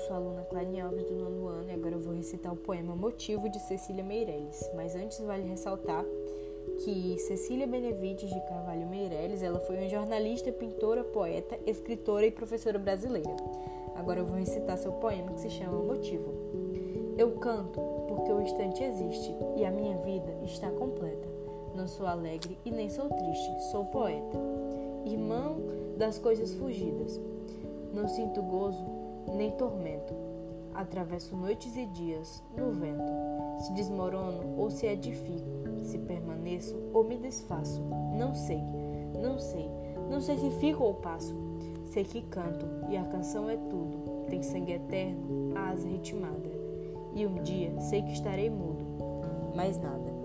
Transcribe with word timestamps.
sou 0.00 0.14
a 0.14 0.16
aluna 0.16 0.42
Clane 0.42 0.80
Alves 0.80 1.04
do 1.04 1.14
nono 1.14 1.46
ano 1.48 1.70
e 1.70 1.74
agora 1.74 1.94
eu 1.94 2.00
vou 2.00 2.14
recitar 2.14 2.52
o 2.52 2.56
poema 2.56 2.96
Motivo 2.96 3.48
de 3.48 3.58
Cecília 3.60 4.02
Meirelles. 4.02 4.70
Mas 4.74 4.94
antes 4.94 5.20
vale 5.20 5.46
ressaltar 5.48 6.04
que 6.84 7.18
Cecília 7.18 7.66
Benevides 7.66 8.30
de 8.30 8.40
Carvalho 8.46 8.86
Meirelles, 8.86 9.42
ela 9.42 9.60
foi 9.60 9.76
uma 9.76 9.88
jornalista, 9.88 10.50
pintora, 10.50 11.04
poeta, 11.04 11.58
escritora 11.66 12.26
e 12.26 12.30
professora 12.30 12.78
brasileira. 12.78 13.34
Agora 13.94 14.20
eu 14.20 14.26
vou 14.26 14.36
recitar 14.36 14.78
seu 14.78 14.92
poema 14.92 15.32
que 15.32 15.40
se 15.40 15.50
chama 15.50 15.82
Motivo. 15.82 16.32
Eu 17.18 17.32
canto 17.32 17.80
porque 18.08 18.32
o 18.32 18.40
instante 18.40 18.82
existe 18.82 19.34
e 19.56 19.64
a 19.64 19.70
minha 19.70 19.98
vida 19.98 20.32
está 20.44 20.70
completa. 20.70 21.28
Não 21.74 21.86
sou 21.86 22.06
alegre 22.06 22.58
e 22.64 22.70
nem 22.70 22.88
sou 22.88 23.08
triste, 23.08 23.70
sou 23.70 23.84
poeta. 23.86 24.38
Irmão 25.04 25.56
das 25.98 26.18
coisas 26.18 26.54
fugidas. 26.54 27.20
Não 27.92 28.08
sinto 28.08 28.40
gozo 28.42 28.99
nem 29.34 29.50
tormento. 29.52 30.14
Atravesso 30.74 31.36
noites 31.36 31.76
e 31.76 31.86
dias 31.86 32.42
no 32.56 32.70
vento. 32.72 33.12
Se 33.60 33.72
desmorono 33.72 34.58
ou 34.58 34.70
se 34.70 34.86
edifico, 34.86 35.48
se 35.82 35.98
permaneço 35.98 36.76
ou 36.92 37.04
me 37.04 37.16
desfaço. 37.16 37.82
Não 38.16 38.34
sei, 38.34 38.62
não 39.20 39.38
sei, 39.38 39.68
não 40.08 40.20
sei 40.20 40.38
se 40.38 40.50
fico 40.52 40.84
ou 40.84 40.94
passo. 40.94 41.34
Sei 41.86 42.04
que 42.04 42.22
canto 42.22 42.66
e 42.88 42.96
a 42.96 43.04
canção 43.04 43.50
é 43.50 43.56
tudo. 43.56 44.26
Tem 44.28 44.42
sangue 44.42 44.72
eterno, 44.72 45.52
asa 45.56 45.88
ritmada. 45.88 46.50
E 47.14 47.26
um 47.26 47.42
dia 47.42 47.78
sei 47.80 48.02
que 48.02 48.12
estarei 48.12 48.48
mudo, 48.48 48.84
mais 49.54 49.76
nada. 49.76 50.19